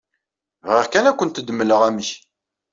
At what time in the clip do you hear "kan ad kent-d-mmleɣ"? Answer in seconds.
0.89-1.81